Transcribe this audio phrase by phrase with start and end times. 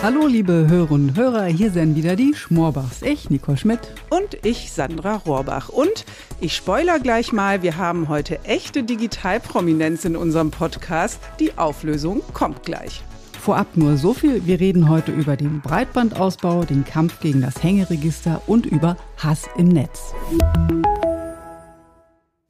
[0.00, 3.02] Hallo liebe Hörerinnen und Hörer, hier sind wieder die Schmorbachs.
[3.02, 3.80] Ich, Nicole Schmidt.
[4.10, 5.70] Und ich, Sandra Rohrbach.
[5.70, 6.04] Und
[6.40, 11.18] ich spoiler gleich mal, wir haben heute echte Digitalprominenz in unserem Podcast.
[11.40, 13.02] Die Auflösung kommt gleich.
[13.40, 18.40] Vorab nur so viel, wir reden heute über den Breitbandausbau, den Kampf gegen das Hängeregister
[18.46, 20.14] und über Hass im Netz.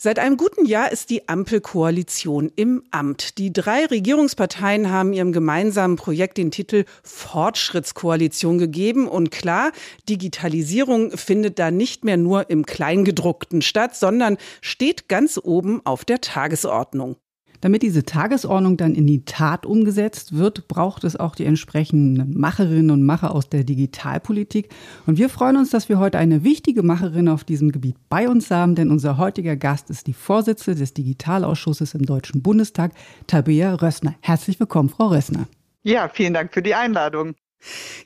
[0.00, 3.36] Seit einem guten Jahr ist die Ampelkoalition im Amt.
[3.36, 9.08] Die drei Regierungsparteien haben ihrem gemeinsamen Projekt den Titel Fortschrittskoalition gegeben.
[9.08, 9.72] Und klar,
[10.08, 16.20] Digitalisierung findet da nicht mehr nur im Kleingedruckten statt, sondern steht ganz oben auf der
[16.20, 17.16] Tagesordnung.
[17.60, 22.90] Damit diese Tagesordnung dann in die Tat umgesetzt wird, braucht es auch die entsprechenden Macherinnen
[22.90, 24.68] und Macher aus der Digitalpolitik.
[25.06, 28.50] Und wir freuen uns, dass wir heute eine wichtige Macherin auf diesem Gebiet bei uns
[28.50, 32.92] haben, denn unser heutiger Gast ist die Vorsitzende des Digitalausschusses im Deutschen Bundestag,
[33.26, 34.14] Tabea Rössner.
[34.20, 35.48] Herzlich willkommen, Frau Rössner.
[35.82, 37.34] Ja, vielen Dank für die Einladung.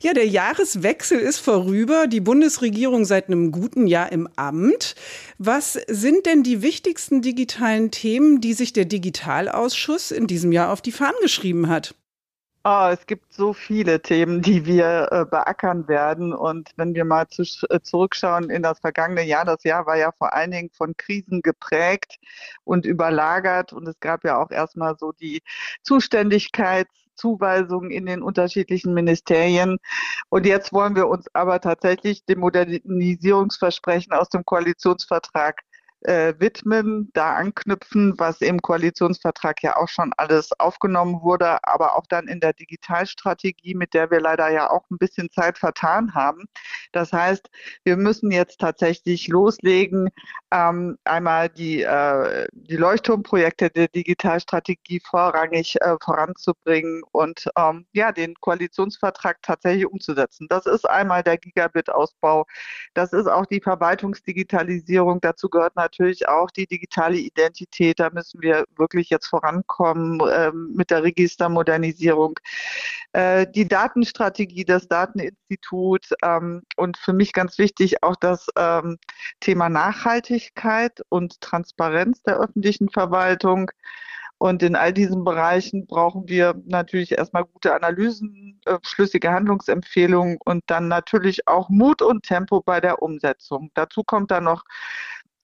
[0.01, 2.07] Ja, der Jahreswechsel ist vorüber.
[2.07, 4.95] Die Bundesregierung seit einem guten Jahr im Amt.
[5.37, 10.81] Was sind denn die wichtigsten digitalen Themen, die sich der Digitalausschuss in diesem Jahr auf
[10.81, 11.95] die Fahnen geschrieben hat?
[12.65, 16.31] Oh, es gibt so viele Themen, die wir äh, beackern werden.
[16.31, 20.13] Und wenn wir mal zu, äh, zurückschauen in das vergangene Jahr, das Jahr war ja
[20.13, 22.19] vor allen Dingen von Krisen geprägt
[22.63, 23.73] und überlagert.
[23.73, 25.41] Und es gab ja auch erstmal so die
[25.81, 29.77] Zuständigkeits Zuweisungen in den unterschiedlichen Ministerien.
[30.29, 35.61] Und jetzt wollen wir uns aber tatsächlich dem Modernisierungsversprechen aus dem Koalitionsvertrag
[36.03, 42.05] äh, widmen, da anknüpfen, was im Koalitionsvertrag ja auch schon alles aufgenommen wurde, aber auch
[42.07, 46.45] dann in der Digitalstrategie, mit der wir leider ja auch ein bisschen Zeit vertan haben.
[46.91, 47.49] Das heißt,
[47.83, 50.09] wir müssen jetzt tatsächlich loslegen,
[50.51, 58.35] ähm, einmal die, äh, die Leuchtturmprojekte der Digitalstrategie vorrangig äh, voranzubringen und ähm, ja, den
[58.35, 60.47] Koalitionsvertrag tatsächlich umzusetzen.
[60.49, 62.45] Das ist einmal der Gigabit-Ausbau,
[62.93, 67.99] das ist auch die Verwaltungsdigitalisierung, dazu gehört natürlich natürlich auch die digitale Identität.
[67.99, 72.39] Da müssen wir wirklich jetzt vorankommen äh, mit der Registermodernisierung.
[73.13, 78.97] Äh, die Datenstrategie, das Dateninstitut ähm, und für mich ganz wichtig auch das ähm,
[79.39, 83.71] Thema Nachhaltigkeit und Transparenz der öffentlichen Verwaltung.
[84.43, 90.63] Und in all diesen Bereichen brauchen wir natürlich erstmal gute Analysen, äh, schlüssige Handlungsempfehlungen und
[90.67, 93.71] dann natürlich auch Mut und Tempo bei der Umsetzung.
[93.73, 94.65] Dazu kommt dann noch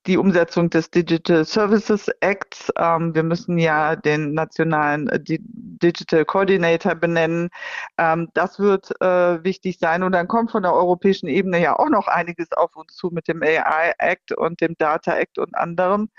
[0.07, 2.71] die Umsetzung des Digital Services Acts.
[2.77, 7.49] Ähm, wir müssen ja den nationalen äh, Digital Coordinator benennen.
[7.97, 10.03] Ähm, das wird äh, wichtig sein.
[10.03, 13.27] Und dann kommt von der europäischen Ebene ja auch noch einiges auf uns zu mit
[13.27, 16.09] dem AI Act und dem Data Act und anderem.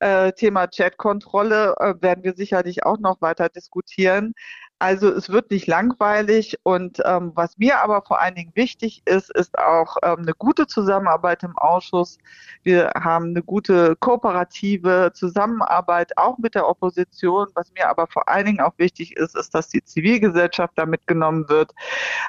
[0.00, 4.34] Äh, Thema Chatkontrolle äh, werden wir sicherlich auch noch weiter diskutieren.
[4.82, 9.30] Also es wird nicht langweilig und ähm, was mir aber vor allen Dingen wichtig ist,
[9.30, 12.18] ist auch ähm, eine gute Zusammenarbeit im Ausschuss.
[12.64, 17.46] Wir haben eine gute kooperative Zusammenarbeit auch mit der Opposition.
[17.54, 21.48] Was mir aber vor allen Dingen auch wichtig ist, ist, dass die Zivilgesellschaft da mitgenommen
[21.48, 21.70] wird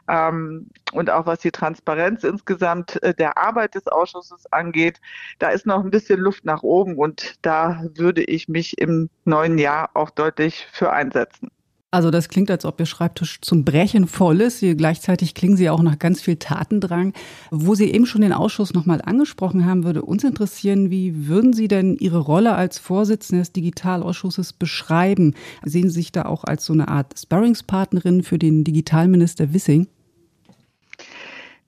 [0.08, 5.02] ähm, und auch was die Transparenz insgesamt äh, der Arbeit des Ausschusses angeht.
[5.40, 9.58] Da ist noch ein bisschen Luft nach oben und da würde ich mich im neuen
[9.58, 11.50] Jahr auch deutlich für einsetzen.
[11.94, 14.58] Also das klingt, als ob Ihr Schreibtisch zum Brechen voll ist.
[14.58, 17.14] Sie, gleichzeitig klingen Sie auch nach ganz viel Tatendrang.
[17.52, 21.68] Wo Sie eben schon den Ausschuss nochmal angesprochen haben, würde uns interessieren, wie würden Sie
[21.68, 25.36] denn Ihre Rolle als Vorsitzende des Digitalausschusses beschreiben?
[25.64, 29.86] Sehen Sie sich da auch als so eine Art Sparringspartnerin für den Digitalminister Wissing?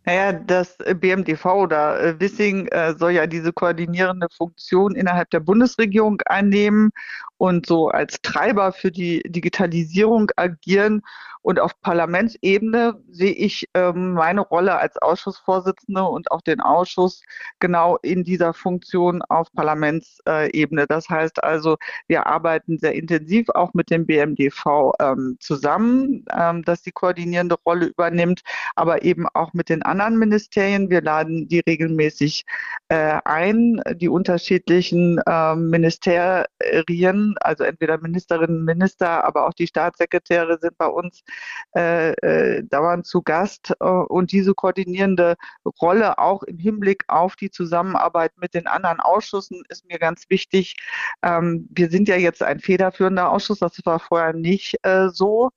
[0.06, 6.22] Naja, das BMDV oder äh, Wissing äh, soll ja diese koordinierende Funktion innerhalb der Bundesregierung
[6.28, 6.92] einnehmen
[7.38, 11.02] und so als Treiber für die Digitalisierung agieren.
[11.46, 17.22] Und auf Parlamentsebene sehe ich ähm, meine Rolle als Ausschussvorsitzende und auch den Ausschuss
[17.60, 20.88] genau in dieser Funktion auf Parlamentsebene.
[20.88, 26.82] Das heißt also, wir arbeiten sehr intensiv auch mit dem BMDV ähm, zusammen, ähm, das
[26.82, 28.42] die koordinierende Rolle übernimmt,
[28.76, 30.90] aber eben auch mit den anderen Ministerien.
[30.90, 32.46] Wir laden die regelmäßig
[32.88, 36.48] äh, ein, die unterschiedlichen äh, Ministerien,
[37.40, 41.24] also entweder Ministerinnen Minister, aber auch die Staatssekretäre sind bei uns
[41.76, 45.36] äh, äh, dauernd zu Gast äh, und diese koordinierende
[45.82, 50.76] Rolle auch im Hinblick auf die Zusammenarbeit mit den anderen Ausschüssen ist mir ganz wichtig.
[51.22, 55.52] Ähm, wir sind ja jetzt ein federführender Ausschuss, das war vorher nicht äh, so.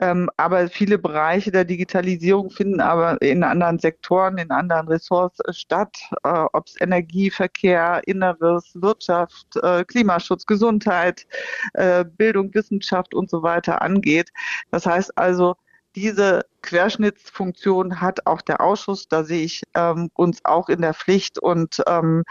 [0.00, 5.52] Ähm, aber viele Bereiche der Digitalisierung finden aber in anderen Sektoren, in anderen Ressorts äh,
[5.52, 11.26] statt, äh, ob es Energie, Verkehr, Inneres, Wirtschaft, äh, Klimaschutz, Gesundheit,
[11.74, 14.30] äh, Bildung, Wissenschaft und so weiter angeht.
[14.70, 15.56] Das heißt also,
[15.96, 19.08] diese Querschnittsfunktion hat auch der Ausschuss.
[19.08, 22.24] Da sehe ich ähm, uns auch in der Pflicht und ähm,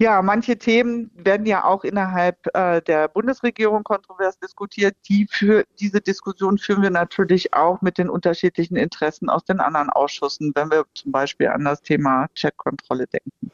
[0.00, 4.96] ja, manche Themen werden ja auch innerhalb äh, der Bundesregierung kontrovers diskutiert.
[5.08, 9.90] Die für diese Diskussion führen wir natürlich auch mit den unterschiedlichen Interessen aus den anderen
[9.90, 13.50] Ausschüssen, wenn wir zum Beispiel an das Thema Chatkontrolle denken.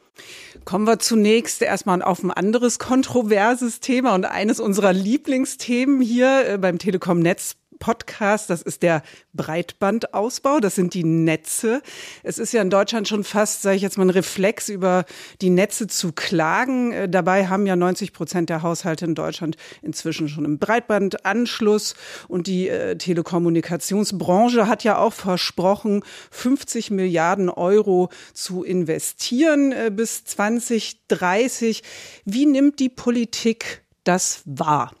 [0.65, 6.57] Kommen wir zunächst erstmal auf ein anderes kontroverses Thema und eines unserer Lieblingsthemen hier äh,
[6.59, 8.49] beim Telekom-Netz Podcast.
[8.49, 9.01] Das ist der
[9.33, 10.59] Breitbandausbau.
[10.59, 11.81] Das sind die Netze.
[12.23, 15.05] Es ist ja in Deutschland schon fast, sage ich jetzt mal, ein Reflex, über
[15.41, 16.91] die Netze zu klagen.
[16.91, 21.95] Äh, dabei haben ja 90 Prozent der Haushalte in Deutschland inzwischen schon einen Breitbandanschluss.
[22.27, 30.23] Und die äh, Telekommunikationsbranche hat ja auch versprochen, 50 Milliarden Euro zu investieren äh, bis
[30.25, 31.83] 2030.
[32.25, 34.91] Wie nimmt die Politik das wahr?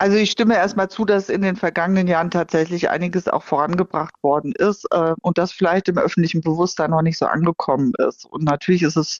[0.00, 4.52] Also ich stimme erstmal zu, dass in den vergangenen Jahren tatsächlich einiges auch vorangebracht worden
[4.52, 8.24] ist äh, und das vielleicht im öffentlichen Bewusstsein noch nicht so angekommen ist.
[8.24, 9.18] Und natürlich ist es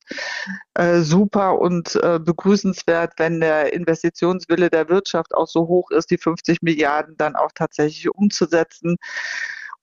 [0.75, 6.19] äh, super und äh, begrüßenswert, wenn der Investitionswille der Wirtschaft auch so hoch ist, die
[6.19, 8.99] 50 Milliarden dann auch tatsächlich umzusetzen.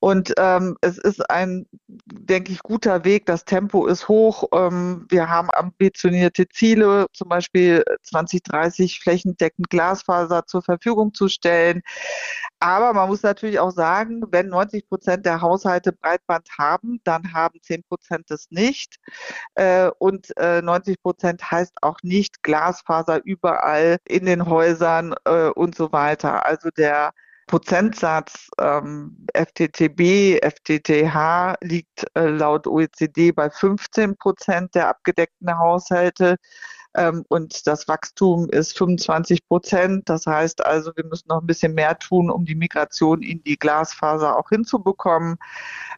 [0.06, 3.26] Und ähm, es ist ein, denke ich, guter Weg.
[3.26, 4.44] Das Tempo ist hoch.
[4.54, 11.82] Ähm, wir haben ambitionierte Ziele, zum Beispiel 2030 flächendeckend Glasfaser zur Verfügung zu stellen.
[12.60, 17.60] Aber man muss natürlich auch sagen, wenn 90 Prozent der Haushalte Breitband haben, dann haben
[17.60, 18.98] 10 Prozent es nicht.
[19.56, 25.74] Äh, und äh, 90 Prozent heißt auch nicht Glasfaser überall in den Häusern äh, und
[25.74, 26.46] so weiter.
[26.46, 27.12] Also der
[27.48, 36.38] Prozentsatz ähm, FTTB, FTTH liegt äh, laut OECD bei 15 Prozent der abgedeckten Haushalte
[36.96, 40.10] ähm, und das Wachstum ist 25 Prozent.
[40.10, 43.58] Das heißt also, wir müssen noch ein bisschen mehr tun, um die Migration in die
[43.58, 45.38] Glasfaser auch hinzubekommen.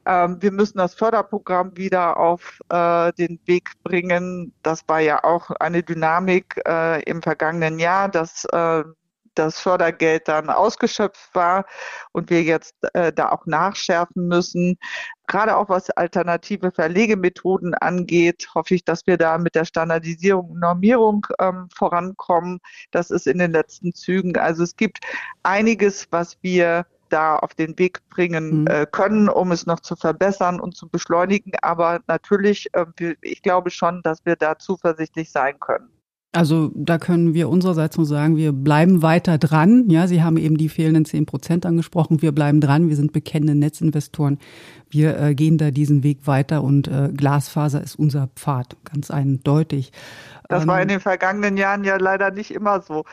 [0.05, 4.53] Ähm, wir müssen das Förderprogramm wieder auf äh, den Weg bringen.
[4.63, 8.83] Das war ja auch eine Dynamik äh, im vergangenen Jahr, dass äh,
[9.37, 11.65] das Fördergeld dann ausgeschöpft war
[12.11, 14.77] und wir jetzt äh, da auch nachschärfen müssen.
[15.27, 20.59] Gerade auch was alternative Verlegemethoden angeht, hoffe ich, dass wir da mit der Standardisierung und
[20.59, 22.59] Normierung ähm, vorankommen.
[22.91, 24.37] Das ist in den letzten Zügen.
[24.37, 24.99] Also es gibt
[25.43, 28.67] einiges, was wir da auf den Weg bringen mhm.
[28.67, 31.53] äh, können, um es noch zu verbessern und zu beschleunigen.
[31.61, 35.89] Aber natürlich, äh, ich glaube schon, dass wir da zuversichtlich sein können.
[36.37, 39.89] Also da können wir unsererseits nur sagen, wir bleiben weiter dran.
[39.89, 42.21] Ja, Sie haben eben die fehlenden zehn Prozent angesprochen.
[42.21, 42.89] Wir bleiben dran.
[42.89, 44.37] Wir sind bekennende Netzinvestoren.
[44.87, 49.91] Wir äh, gehen da diesen Weg weiter und äh, Glasfaser ist unser Pfad, ganz eindeutig.
[50.47, 53.03] Das war in ähm, den vergangenen Jahren ja leider nicht immer so.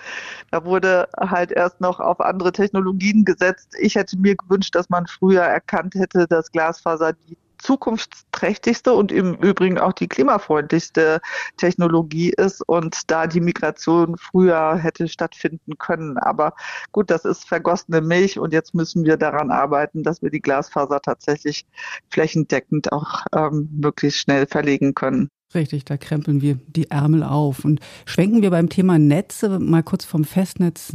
[0.50, 3.74] Da wurde halt erst noch auf andere Technologien gesetzt.
[3.80, 9.34] Ich hätte mir gewünscht, dass man früher erkannt hätte, dass Glasfaser die zukunftsträchtigste und im
[9.36, 11.20] Übrigen auch die klimafreundlichste
[11.56, 16.18] Technologie ist und da die Migration früher hätte stattfinden können.
[16.18, 16.54] Aber
[16.92, 21.00] gut, das ist vergossene Milch und jetzt müssen wir daran arbeiten, dass wir die Glasfaser
[21.00, 21.66] tatsächlich
[22.10, 25.30] flächendeckend auch ähm, möglichst schnell verlegen können.
[25.54, 30.04] Richtig, da krempeln wir die Ärmel auf und schwenken wir beim Thema Netze mal kurz
[30.04, 30.92] vom Festnetz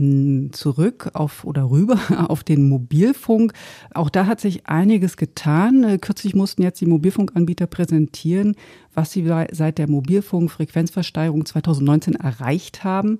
[0.51, 1.97] zurück auf oder rüber
[2.27, 3.53] auf den Mobilfunk.
[3.93, 5.85] Auch da hat sich einiges getan.
[5.85, 8.55] Äh, kürzlich mussten jetzt die Mobilfunkanbieter präsentieren,
[8.93, 13.17] was sie seit der Mobilfunkfrequenzversteigerung 2019 erreicht haben.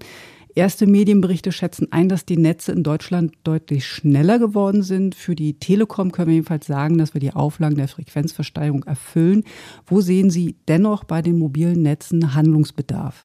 [0.60, 5.16] Erste Medienberichte schätzen ein, dass die Netze in Deutschland deutlich schneller geworden sind.
[5.16, 9.46] Für die Telekom können wir jedenfalls sagen, dass wir die Auflagen der Frequenzversteigerung erfüllen.
[9.86, 13.24] Wo sehen Sie dennoch bei den mobilen Netzen Handlungsbedarf?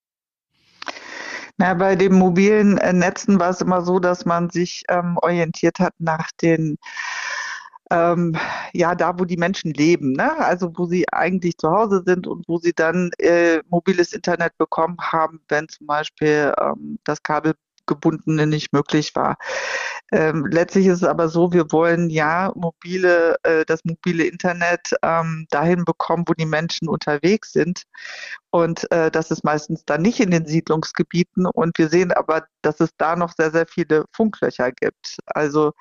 [1.57, 5.81] Na, bei den mobilen äh, Netzen war es immer so, dass man sich ähm, orientiert
[5.81, 6.77] hat nach den
[7.91, 8.37] ähm,
[8.73, 10.37] ja, da, wo die Menschen leben, ne?
[10.39, 14.97] also wo sie eigentlich zu Hause sind und wo sie dann äh, mobiles Internet bekommen
[15.01, 17.23] haben, wenn zum Beispiel ähm, das
[17.85, 19.37] Kabelgebundene nicht möglich war.
[20.13, 25.47] Ähm, letztlich ist es aber so, wir wollen ja mobile, äh, das mobile Internet ähm,
[25.51, 27.85] dahin bekommen, wo die Menschen unterwegs sind.
[28.51, 31.47] Und äh, das ist meistens dann nicht in den Siedlungsgebieten.
[31.47, 35.17] Und wir sehen aber, dass es da noch sehr, sehr viele Funklöcher gibt.
[35.27, 35.73] Also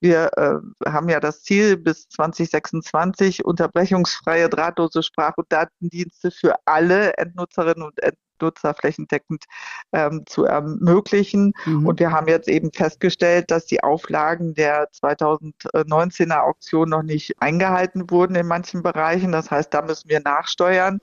[0.00, 7.16] wir äh, haben ja das Ziel bis 2026 unterbrechungsfreie drahtlose Sprach- und Datendienste für alle
[7.18, 9.44] Endnutzerinnen und Endnutzer Nutzer flächendeckend
[9.92, 11.52] ähm, zu ermöglichen.
[11.64, 11.86] Mhm.
[11.86, 18.10] Und wir haben jetzt eben festgestellt, dass die Auflagen der 2019er Auktion noch nicht eingehalten
[18.10, 19.32] wurden in manchen Bereichen.
[19.32, 21.00] Das heißt, da müssen wir nachsteuern.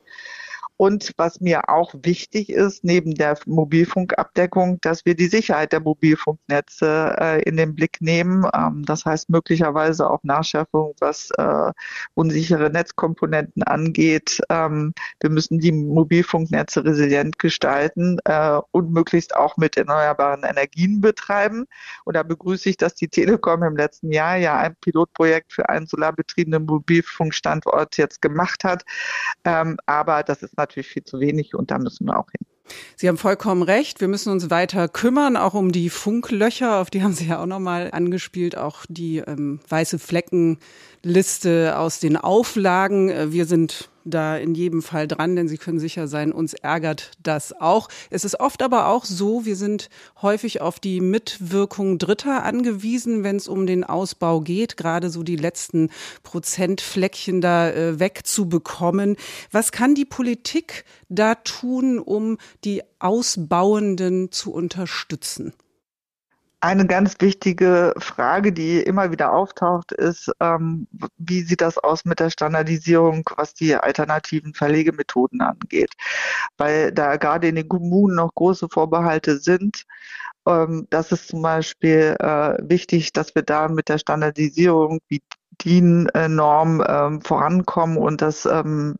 [0.81, 7.17] Und was mir auch wichtig ist, neben der Mobilfunkabdeckung, dass wir die Sicherheit der Mobilfunknetze
[7.19, 8.47] äh, in den Blick nehmen.
[8.55, 11.73] Ähm, das heißt möglicherweise auch Nachschärfung, was äh,
[12.13, 14.39] unsichere Netzkomponenten angeht.
[14.49, 21.65] Ähm, wir müssen die Mobilfunknetze resilient gestalten äh, und möglichst auch mit erneuerbaren Energien betreiben.
[22.05, 25.87] Und da begrüße ich, dass die Telekom im letzten Jahr ja ein Pilotprojekt für einen
[25.87, 28.85] solarbetriebenen Mobilfunkstandort jetzt gemacht hat.
[29.43, 32.45] Ähm, aber das ist viel zu wenig und da müssen wir auch hin.
[32.95, 33.99] Sie haben vollkommen recht.
[33.99, 37.47] Wir müssen uns weiter kümmern, auch um die Funklöcher, auf die haben Sie ja auch
[37.47, 43.09] nochmal angespielt, auch die ähm, weiße Fleckenliste aus den Auflagen.
[43.09, 47.11] Äh, wir sind da in jedem Fall dran, denn Sie können sicher sein, uns ärgert
[47.21, 47.89] das auch.
[48.09, 49.89] Es ist oft aber auch so, wir sind
[50.21, 55.35] häufig auf die Mitwirkung Dritter angewiesen, wenn es um den Ausbau geht, gerade so die
[55.35, 55.89] letzten
[56.23, 59.15] Prozentfleckchen da äh, wegzubekommen.
[59.51, 65.53] Was kann die Politik da tun, um die Ausbauenden zu unterstützen?
[66.61, 70.87] Eine ganz wichtige Frage, die immer wieder auftaucht, ist, ähm,
[71.17, 75.93] wie sieht das aus mit der Standardisierung, was die alternativen Verlegemethoden angeht?
[76.57, 79.85] Weil da gerade in den Kommunen noch große Vorbehalte sind.
[80.49, 85.21] Ähm, das ist zum Beispiel äh, wichtig, dass wir da mit der Standardisierung, wie
[85.63, 88.95] DIN-Norm ähm, vorankommen und dass ähm,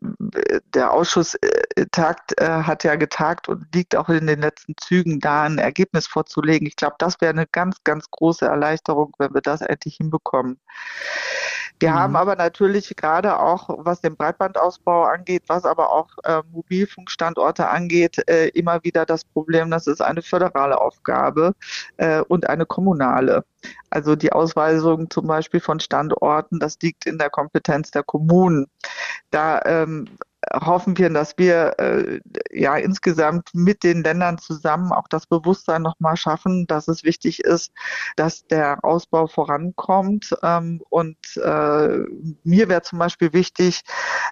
[0.73, 5.19] der Ausschuss äh, tagt, äh, hat ja getagt und liegt auch in den letzten Zügen
[5.19, 6.67] da ein Ergebnis vorzulegen.
[6.67, 10.59] Ich glaube, das wäre eine ganz, ganz große Erleichterung, wenn wir das endlich hinbekommen.
[11.79, 11.95] Wir mhm.
[11.95, 18.21] haben aber natürlich gerade auch, was den Breitbandausbau angeht, was aber auch äh, Mobilfunkstandorte angeht,
[18.29, 21.53] äh, immer wieder das Problem, das ist eine föderale Aufgabe
[21.97, 23.45] äh, und eine kommunale.
[23.89, 28.67] Also die Ausweisung zum Beispiel von Standorten, das liegt in der Kompetenz der Kommunen.
[29.31, 30.07] Da ähm,
[30.53, 32.19] hoffen wir, dass wir äh,
[32.51, 37.71] ja insgesamt mit den Ländern zusammen auch das Bewusstsein nochmal schaffen, dass es wichtig ist,
[38.15, 40.35] dass der Ausbau vorankommt.
[40.43, 41.97] Ähm, und äh,
[42.43, 43.81] mir wäre zum Beispiel wichtig,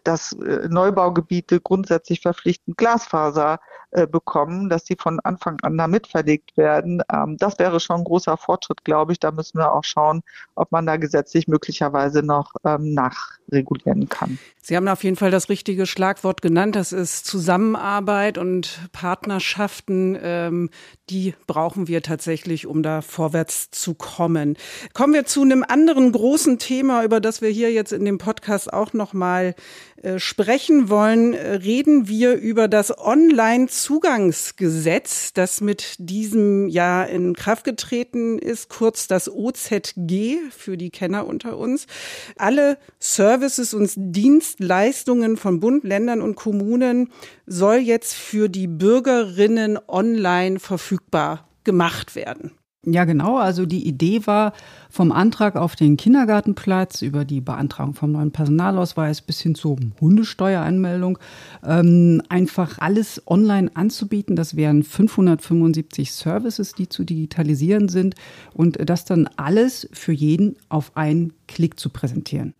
[0.03, 3.59] dass äh, Neubaugebiete grundsätzlich verpflichtend Glasfaser
[3.91, 7.01] äh, bekommen, dass die von Anfang an da mitverlegt werden.
[7.11, 9.19] Ähm, das wäre schon ein großer Fortschritt, glaube ich.
[9.19, 10.23] Da müssen wir auch schauen,
[10.55, 14.39] ob man da gesetzlich möglicherweise noch ähm, nachregulieren kann.
[14.61, 16.75] Sie haben auf jeden Fall das richtige Schlagwort genannt.
[16.75, 20.15] Das ist Zusammenarbeit und Partnerschaften.
[20.21, 20.69] Ähm,
[21.09, 24.57] die brauchen wir tatsächlich, um da vorwärts zu kommen.
[24.93, 28.71] Kommen wir zu einem anderen großen Thema, über das wir hier jetzt in dem Podcast
[28.71, 29.55] auch noch mal
[30.03, 38.37] äh, sprechen wollen, reden wir über das Online-Zugangsgesetz, das mit diesem Jahr in Kraft getreten
[38.37, 41.87] ist, kurz das OZG für die Kenner unter uns.
[42.35, 47.09] Alle Services und Dienstleistungen von Bund, Ländern und Kommunen
[47.45, 52.51] soll jetzt für die Bürgerinnen online verfügbar gemacht werden.
[52.89, 53.37] Ja, genau.
[53.37, 54.53] Also die Idee war,
[54.89, 61.19] vom Antrag auf den Kindergartenplatz über die Beantragung vom neuen Personalausweis bis hin zur Hundesteueranmeldung
[61.65, 64.37] ähm, einfach alles online anzubieten.
[64.37, 68.15] Das wären 575 Services, die zu digitalisieren sind
[68.53, 72.53] und das dann alles für jeden auf einen Klick zu präsentieren.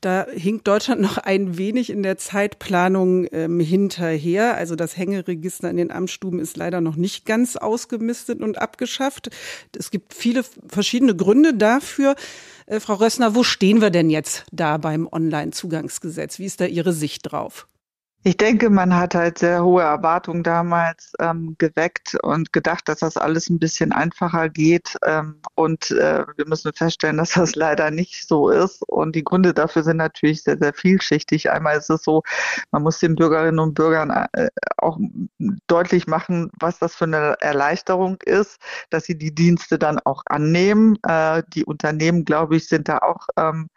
[0.00, 4.56] Da hinkt Deutschland noch ein wenig in der Zeitplanung ähm, hinterher.
[4.56, 9.30] Also das Hängeregister in den Amtsstuben ist leider noch nicht ganz ausgemistet und abgeschafft.
[9.76, 12.14] Es gibt viele verschiedene Gründe dafür.
[12.66, 16.38] Äh, Frau Rössner, wo stehen wir denn jetzt da beim Online-Zugangsgesetz?
[16.38, 17.66] Wie ist da Ihre Sicht drauf?
[18.26, 23.16] Ich denke, man hat halt sehr hohe Erwartungen damals ähm, geweckt und gedacht, dass das
[23.16, 24.96] alles ein bisschen einfacher geht.
[25.04, 28.82] Ähm, und äh, wir müssen feststellen, dass das leider nicht so ist.
[28.88, 31.52] Und die Gründe dafür sind natürlich sehr, sehr vielschichtig.
[31.52, 32.24] Einmal ist es so,
[32.72, 34.98] man muss den Bürgerinnen und Bürgern äh, auch
[35.68, 38.58] deutlich machen, was das für eine Erleichterung ist,
[38.90, 40.98] dass sie die Dienste dann auch annehmen.
[41.06, 43.68] Äh, die Unternehmen, glaube ich, sind da auch ähm,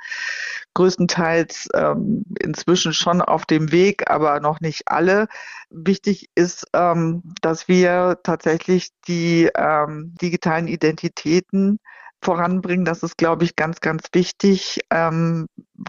[0.80, 5.28] größtenteils ähm, inzwischen schon auf dem Weg, aber noch nicht alle.
[5.70, 11.80] Wichtig ist, ähm, dass wir tatsächlich die ähm, digitalen Identitäten
[12.24, 12.86] voranbringen.
[12.86, 14.80] Das ist, glaube ich, ganz, ganz wichtig.
[14.90, 15.48] Ähm,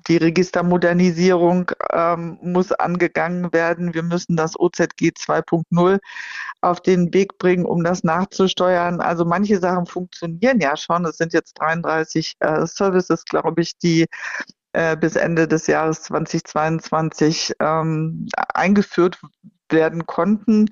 [0.09, 3.95] die Registermodernisierung ähm, muss angegangen werden.
[3.95, 6.01] Wir müssen das OZG 2.0
[6.63, 9.01] auf den Weg bringen, um das nachzusteuern.
[9.01, 11.05] Also manche Sachen funktionieren ja schon.
[11.05, 14.07] Es sind jetzt 33 äh, Services, glaube ich, die
[14.73, 19.19] äh, bis Ende des Jahres 2022 ähm, eingeführt
[19.73, 20.67] werden konnten.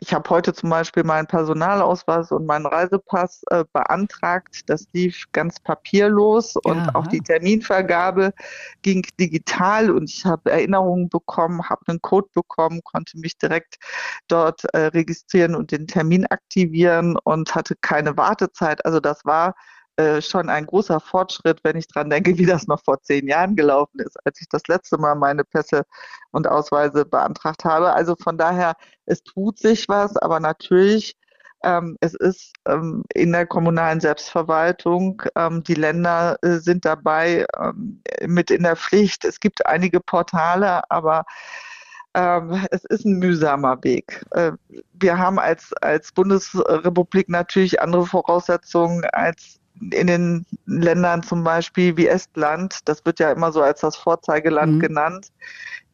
[0.00, 4.62] Ich habe heute zum Beispiel meinen Personalausweis und meinen Reisepass äh, beantragt.
[4.66, 6.90] Das lief ganz papierlos und Aha.
[6.94, 8.32] auch die Terminvergabe
[8.82, 13.76] ging digital und ich habe Erinnerungen bekommen, habe einen Code bekommen, konnte mich direkt
[14.28, 18.84] dort äh, registrieren und den Termin aktivieren und hatte keine Wartezeit.
[18.84, 19.54] Also das war
[19.98, 23.56] äh, schon ein großer Fortschritt, wenn ich dran denke, wie das noch vor zehn Jahren
[23.56, 25.84] gelaufen ist, als ich das letzte Mal meine Pässe
[26.30, 27.92] und Ausweise beantragt habe.
[27.92, 28.74] Also von daher,
[29.06, 31.16] es tut sich was, aber natürlich
[31.64, 38.00] ähm, es ist ähm, in der kommunalen Selbstverwaltung, ähm, die Länder äh, sind dabei ähm,
[38.26, 39.24] mit in der Pflicht.
[39.24, 41.24] Es gibt einige Portale, aber
[42.14, 44.24] ähm, es ist ein mühsamer Weg.
[44.30, 44.52] Äh,
[44.92, 52.06] wir haben als, als Bundesrepublik natürlich andere Voraussetzungen als in den Ländern zum Beispiel wie
[52.06, 54.80] Estland, das wird ja immer so als das Vorzeigeland mhm.
[54.80, 55.28] genannt,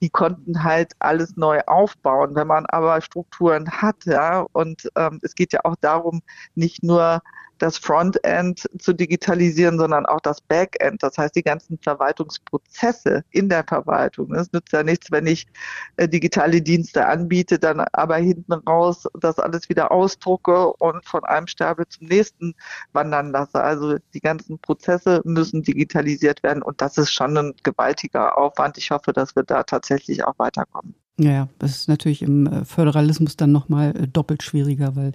[0.03, 2.35] die konnten halt alles neu aufbauen.
[2.35, 6.23] Wenn man aber Strukturen hat, ja, und ähm, es geht ja auch darum,
[6.55, 7.23] nicht nur
[7.59, 11.03] das Frontend zu digitalisieren, sondern auch das Backend.
[11.03, 14.35] Das heißt, die ganzen Verwaltungsprozesse in der Verwaltung.
[14.35, 15.47] Es nützt ja nichts, wenn ich
[15.97, 21.47] äh, digitale Dienste anbiete, dann aber hinten raus das alles wieder ausdrucke und von einem
[21.47, 22.55] Stapel zum nächsten
[22.93, 23.63] wandern lasse.
[23.63, 28.79] Also die ganzen Prozesse müssen digitalisiert werden und das ist schon ein gewaltiger Aufwand.
[28.79, 29.84] Ich hoffe, dass wir da tatsächlich
[30.25, 30.95] auch weiterkommen.
[31.17, 35.13] Ja, das ist natürlich im äh, Föderalismus dann nochmal äh, doppelt schwieriger, weil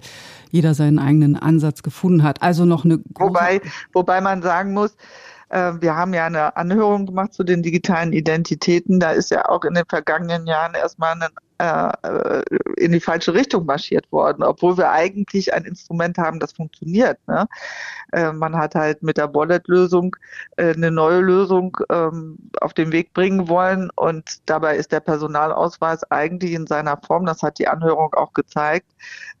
[0.50, 2.40] jeder seinen eigenen Ansatz gefunden hat.
[2.40, 3.60] Also noch eine wobei,
[3.92, 4.96] wobei man sagen muss,
[5.50, 9.00] wir haben ja eine Anhörung gemacht zu den digitalen Identitäten.
[9.00, 11.28] Da ist ja auch in den vergangenen Jahren erstmal ein
[11.60, 12.42] äh,
[12.76, 17.18] in die falsche Richtung marschiert worden, obwohl wir eigentlich ein Instrument haben, das funktioniert.
[17.28, 17.46] Ne?
[18.12, 20.16] Äh, man hat halt mit der Wallet-Lösung
[20.56, 26.10] äh, eine neue Lösung ähm, auf den Weg bringen wollen und dabei ist der Personalausweis
[26.10, 28.90] eigentlich in seiner Form, das hat die Anhörung auch gezeigt,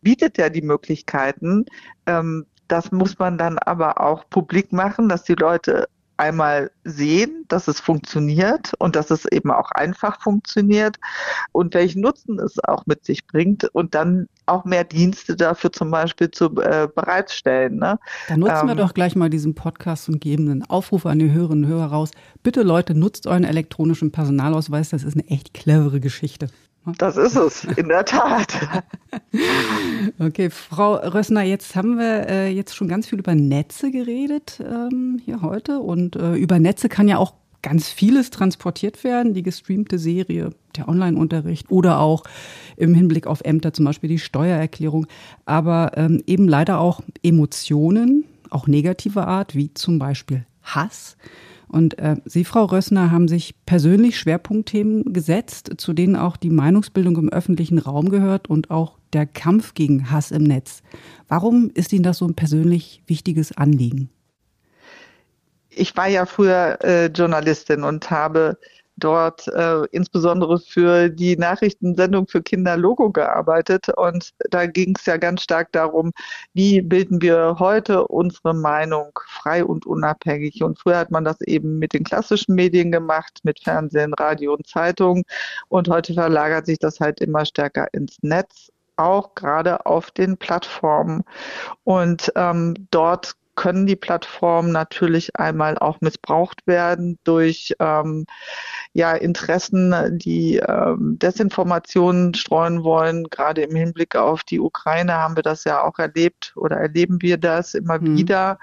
[0.02, 1.64] bietet er die Möglichkeiten.
[2.06, 5.88] Ähm, das muss man dann aber auch publik machen, dass die Leute
[6.20, 10.98] einmal sehen, dass es funktioniert und dass es eben auch einfach funktioniert
[11.52, 15.90] und welchen Nutzen es auch mit sich bringt und dann auch mehr Dienste dafür zum
[15.90, 17.78] Beispiel zu äh, bereitstellen.
[17.78, 17.98] Ne?
[18.28, 21.30] Dann nutzen ähm, wir doch gleich mal diesen Podcast und geben einen Aufruf an die
[21.30, 22.10] Hörerinnen und Hörer raus.
[22.42, 24.90] Bitte Leute, nutzt euren elektronischen Personalausweis.
[24.90, 26.48] Das ist eine echt clevere Geschichte.
[26.98, 28.82] Das ist es, in der Tat.
[30.18, 35.20] okay, Frau Rössner, jetzt haben wir äh, jetzt schon ganz viel über Netze geredet ähm,
[35.24, 35.80] hier heute.
[35.80, 40.88] Und äh, über Netze kann ja auch ganz vieles transportiert werden, die gestreamte Serie, der
[40.88, 42.24] Online-Unterricht oder auch
[42.76, 45.06] im Hinblick auf Ämter, zum Beispiel die Steuererklärung,
[45.44, 51.16] aber ähm, eben leider auch Emotionen, auch negativer Art, wie zum Beispiel Hass.
[51.70, 57.16] Und äh, Sie, Frau Rössner, haben sich persönlich Schwerpunktthemen gesetzt, zu denen auch die Meinungsbildung
[57.16, 60.82] im öffentlichen Raum gehört und auch der Kampf gegen Hass im Netz.
[61.28, 64.10] Warum ist Ihnen das so ein persönlich wichtiges Anliegen?
[65.68, 68.58] Ich war ja früher äh, Journalistin und habe
[69.00, 73.88] dort äh, insbesondere für die Nachrichtensendung für Kinder Logo gearbeitet.
[73.96, 76.12] Und da ging es ja ganz stark darum,
[76.52, 80.62] wie bilden wir heute unsere Meinung frei und unabhängig.
[80.62, 84.66] Und früher hat man das eben mit den klassischen Medien gemacht, mit Fernsehen, Radio und
[84.66, 85.24] Zeitung.
[85.68, 91.24] Und heute verlagert sich das halt immer stärker ins Netz auch gerade auf den Plattformen.
[91.84, 98.24] Und ähm, dort können die Plattformen natürlich einmal auch missbraucht werden durch ähm,
[98.94, 103.24] ja, Interessen, die ähm, Desinformationen streuen wollen.
[103.24, 107.36] Gerade im Hinblick auf die Ukraine haben wir das ja auch erlebt oder erleben wir
[107.36, 108.16] das immer mhm.
[108.16, 108.58] wieder.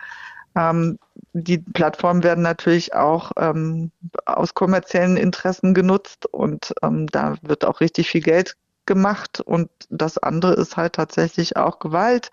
[0.55, 0.97] Ähm,
[1.33, 3.91] die Plattformen werden natürlich auch ähm,
[4.25, 8.55] aus kommerziellen Interessen genutzt und ähm, da wird auch richtig viel Geld
[8.87, 12.31] gemacht und das andere ist halt tatsächlich auch Gewalt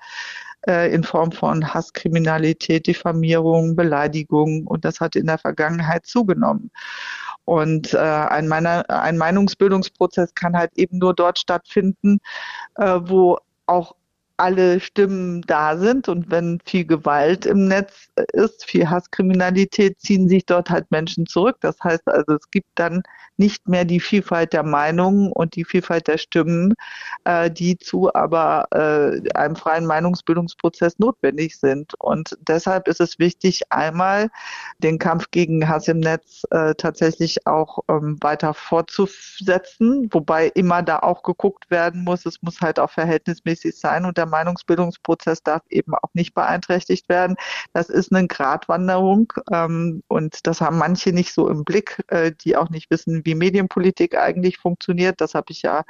[0.67, 6.71] äh, in Form von Hasskriminalität, Diffamierung, Beleidigung und das hat in der Vergangenheit zugenommen.
[7.45, 12.19] Und äh, ein, meiner, ein Meinungsbildungsprozess kann halt eben nur dort stattfinden,
[12.77, 13.95] äh, wo auch
[14.37, 20.45] alle Stimmen da sind und wenn viel Gewalt im Netz ist, viel Hasskriminalität, ziehen sich
[20.47, 21.57] dort halt Menschen zurück.
[21.61, 23.03] Das heißt also, es gibt dann
[23.37, 26.75] nicht mehr die Vielfalt der Meinungen und die Vielfalt der Stimmen,
[27.25, 31.95] äh, die zu aber äh, einem freien Meinungsbildungsprozess notwendig sind.
[31.99, 34.31] Und deshalb ist es wichtig, einmal
[34.79, 41.01] den Kampf gegen Hass im Netz äh, tatsächlich auch ähm, weiter fortzusetzen, wobei immer da
[41.01, 45.95] auch geguckt werden muss, es muss halt auch verhältnismäßig sein und der Meinungsbildungsprozess darf eben
[45.95, 47.37] auch nicht beeinträchtigt werden.
[47.73, 52.57] Das ist eine Gratwanderung ähm, und das haben manche nicht so im Blick, äh, die
[52.57, 55.21] auch nicht wissen, wie Medienpolitik eigentlich funktioniert.
[55.21, 55.85] Das habe ich ja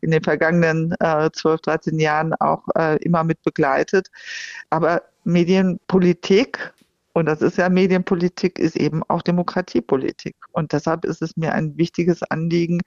[0.00, 4.08] in den vergangenen äh, 12, 13 Jahren auch äh, immer mit begleitet.
[4.70, 6.72] Aber Medienpolitik
[7.14, 10.34] und das ist ja Medienpolitik, ist eben auch Demokratiepolitik.
[10.52, 12.80] Und deshalb ist es mir ein wichtiges Anliegen,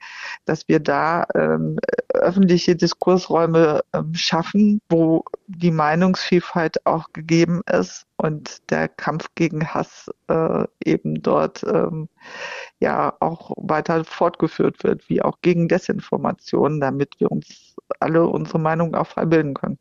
[0.46, 1.78] dass wir da ähm,
[2.12, 10.10] öffentliche Diskursräume ähm, schaffen, wo die Meinungsvielfalt auch gegeben ist und der Kampf gegen Hass
[10.28, 12.08] äh, eben dort ähm,
[12.80, 18.94] ja auch weiter fortgeführt wird, wie auch gegen Desinformation, damit wir uns alle unsere Meinung
[18.96, 19.78] auch frei bilden können.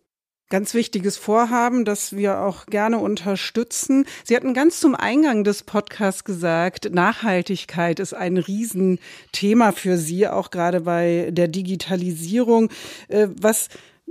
[0.49, 4.05] Ganz wichtiges Vorhaben, das wir auch gerne unterstützen.
[4.23, 10.51] Sie hatten ganz zum Eingang des Podcasts gesagt, Nachhaltigkeit ist ein Riesenthema für Sie, auch
[10.51, 12.69] gerade bei der Digitalisierung.
[13.07, 13.69] Äh, was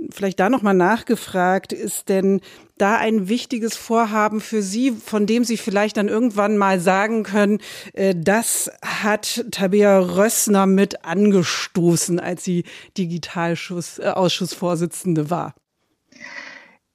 [0.09, 2.41] vielleicht da nochmal nachgefragt, ist denn
[2.77, 7.59] da ein wichtiges Vorhaben für Sie, von dem Sie vielleicht dann irgendwann mal sagen können,
[7.93, 12.65] äh, das hat Tabea Rössner mit angestoßen, als sie
[12.97, 15.55] Digitalausschussvorsitzende äh, war?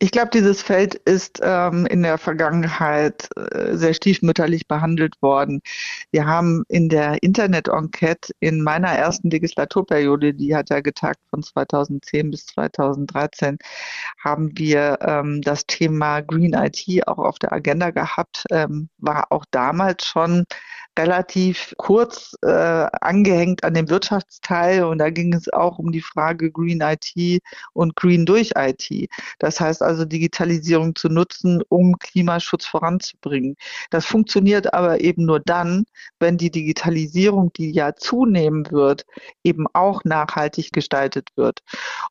[0.02, 5.60] Ich glaube, dieses Feld ist ähm, in der Vergangenheit äh, sehr stiefmütterlich behandelt worden.
[6.10, 12.30] Wir haben in der Internet-Enquete in meiner ersten Legislaturperiode, die hat ja getagt von 2010
[12.30, 13.58] bis 2013,
[14.18, 19.44] haben wir ähm, das Thema Green IT auch auf der Agenda gehabt, ähm, war auch
[19.50, 20.46] damals schon
[20.98, 22.48] relativ kurz äh,
[23.00, 27.96] angehängt an dem Wirtschaftsteil und da ging es auch um die Frage Green IT und
[27.96, 29.08] Green durch IT.
[29.38, 33.57] Das heißt also Digitalisierung zu nutzen, um Klimaschutz voranzubringen.
[33.90, 35.85] Das funktioniert aber eben nur dann,
[36.20, 39.05] wenn die Digitalisierung, die ja zunehmen wird,
[39.44, 41.61] eben auch nachhaltig gestaltet wird.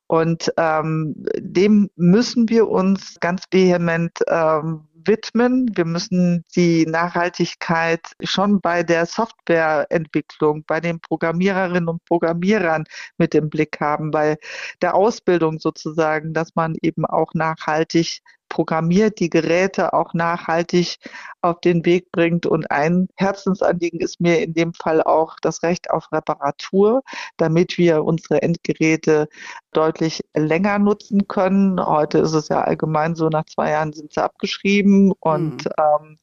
[0.06, 5.70] Und ähm, dem müssen wir uns ganz vehement ähm, widmen.
[5.74, 12.84] Wir müssen die Nachhaltigkeit schon bei der Softwareentwicklung, bei den Programmiererinnen und Programmierern
[13.18, 14.38] mit im Blick haben, bei
[14.82, 20.98] der Ausbildung sozusagen, dass man eben auch nachhaltig programmiert, die Geräte auch nachhaltig
[21.42, 22.46] auf den Weg bringt.
[22.46, 27.02] Und ein Herzensanliegen ist mir in dem Fall auch das Recht auf Reparatur,
[27.36, 29.28] damit wir unsere Endgeräte
[29.72, 31.84] deutlich länger nutzen können.
[31.84, 35.70] Heute ist es ja allgemein so, nach zwei Jahren sind sie abgeschrieben und mhm.
[35.78, 36.18] ähm,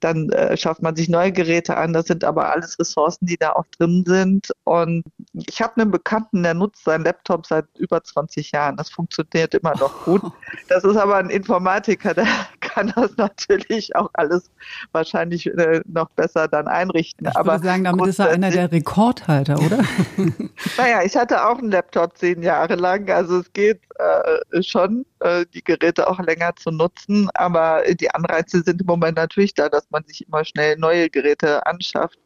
[0.00, 1.92] dann äh, schafft man sich neue Geräte an.
[1.92, 4.52] Das sind aber alles Ressourcen, die da auch drin sind.
[4.64, 8.76] Und ich habe einen Bekannten, der nutzt seinen Laptop seit über 20 Jahren.
[8.76, 10.22] Das funktioniert immer noch gut.
[10.68, 12.26] Das ist aber ein Informatiker, der
[12.74, 14.50] kann das natürlich auch alles
[14.92, 17.28] wahrscheinlich äh, noch besser dann einrichten.
[17.28, 19.78] Ich aber würde sagen, damit ist er einer der Rekordhalter, oder?
[20.76, 23.08] naja, ich hatte auch einen Laptop zehn Jahre lang.
[23.10, 27.28] Also es geht äh, schon, äh, die Geräte auch länger zu nutzen.
[27.34, 31.64] Aber die Anreize sind im Moment natürlich da, dass man sich immer schnell neue Geräte
[31.66, 32.18] anschafft.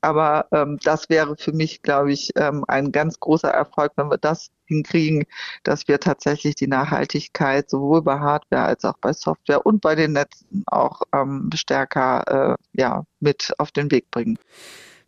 [0.00, 4.18] Aber ähm, das wäre für mich, glaube ich, ähm, ein ganz großer Erfolg, wenn wir
[4.18, 5.24] das hinkriegen,
[5.62, 10.12] dass wir tatsächlich die Nachhaltigkeit sowohl bei Hardware als auch bei Software und bei den
[10.12, 14.38] Netzen auch ähm, stärker äh, ja, mit auf den Weg bringen.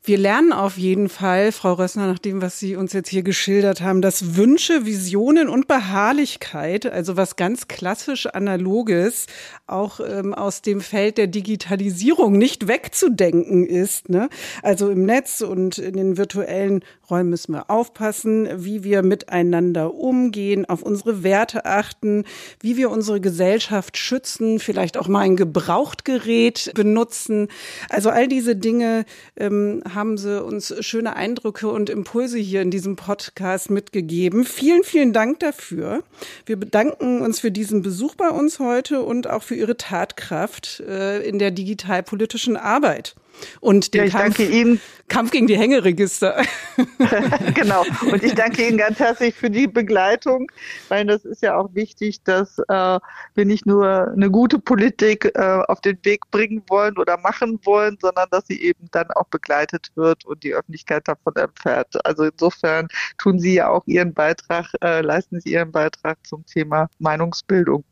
[0.09, 3.83] Wir lernen auf jeden Fall, Frau Rössner, nach dem, was Sie uns jetzt hier geschildert
[3.83, 9.27] haben, dass Wünsche, Visionen und Beharrlichkeit, also was ganz klassisch analoges,
[9.67, 14.09] auch ähm, aus dem Feld der Digitalisierung nicht wegzudenken ist.
[14.09, 14.31] Ne?
[14.63, 20.65] Also im Netz und in den virtuellen Räumen müssen wir aufpassen, wie wir miteinander umgehen,
[20.65, 22.25] auf unsere Werte achten,
[22.61, 27.49] wie wir unsere Gesellschaft schützen, vielleicht auch mal ein Gebrauchtgerät benutzen.
[27.91, 29.05] Also all diese Dinge
[29.37, 34.45] ähm, haben Sie uns schöne Eindrücke und Impulse hier in diesem Podcast mitgegeben.
[34.45, 36.05] Vielen, vielen Dank dafür.
[36.47, 41.21] Wir bedanken uns für diesen Besuch bei uns heute und auch für Ihre Tatkraft äh,
[41.29, 43.17] in der digitalpolitischen Arbeit
[43.61, 44.41] und den ja, Kampf,
[45.09, 46.43] Kampf, gegen die Hängeregister.
[47.55, 47.85] genau.
[48.11, 50.51] Und ich danke Ihnen ganz herzlich für die Begleitung,
[50.89, 52.99] weil das ist ja auch wichtig, dass äh,
[53.35, 57.97] wir nicht nur eine gute Politik äh, auf den Weg bringen wollen oder machen wollen,
[58.01, 62.05] sondern dass sie eben dann auch begleitet wird und die Öffentlichkeit davon erfährt.
[62.05, 66.89] Also insofern tun Sie ja auch Ihren Beitrag, äh, leisten Sie Ihren Beitrag zum Thema
[66.99, 67.85] Meinungsbildung.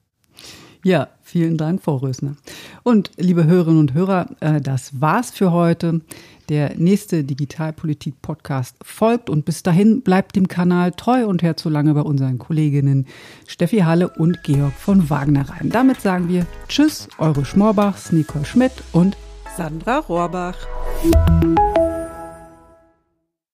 [0.87, 2.37] Ja, vielen Dank, Frau Rösner.
[2.85, 6.01] Und liebe Hörerinnen und Hörer, äh, das war's für heute.
[6.49, 11.93] Der nächste Digitalpolitik-Podcast folgt und bis dahin bleibt dem Kanal treu und hört so lange
[11.93, 13.09] bei unseren Kolleginnen
[13.49, 15.71] Steffi Halle und Georg von Wagner rein.
[15.71, 19.17] Damit sagen wir Tschüss, eure Schmorbachs, Nicole Schmidt und
[19.57, 20.57] Sandra Rohrbach.